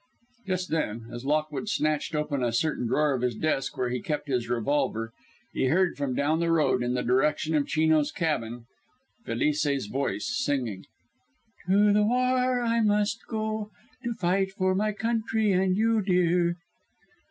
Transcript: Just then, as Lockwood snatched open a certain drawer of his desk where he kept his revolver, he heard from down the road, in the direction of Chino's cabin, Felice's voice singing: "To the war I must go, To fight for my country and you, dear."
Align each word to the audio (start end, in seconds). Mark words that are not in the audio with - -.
Just 0.47 0.71
then, 0.71 1.05
as 1.13 1.25
Lockwood 1.27 1.69
snatched 1.69 2.15
open 2.15 2.41
a 2.41 2.51
certain 2.51 2.87
drawer 2.87 3.13
of 3.13 3.21
his 3.21 3.35
desk 3.35 3.77
where 3.77 3.91
he 3.91 4.01
kept 4.01 4.27
his 4.27 4.49
revolver, 4.49 5.13
he 5.53 5.65
heard 5.65 5.95
from 5.95 6.15
down 6.15 6.39
the 6.39 6.51
road, 6.51 6.81
in 6.81 6.95
the 6.95 7.03
direction 7.03 7.53
of 7.53 7.67
Chino's 7.67 8.11
cabin, 8.11 8.65
Felice's 9.25 9.85
voice 9.85 10.27
singing: 10.43 10.85
"To 11.67 11.93
the 11.93 12.01
war 12.01 12.61
I 12.63 12.81
must 12.81 13.27
go, 13.27 13.69
To 14.03 14.13
fight 14.15 14.49
for 14.53 14.73
my 14.73 14.91
country 14.91 15.51
and 15.51 15.77
you, 15.77 16.01
dear." 16.01 16.55